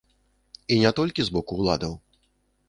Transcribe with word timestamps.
І 0.75 0.79
не 0.83 0.91
толькі 1.01 1.27
з 1.27 1.37
боку 1.37 1.59
ўладаў. 1.61 1.93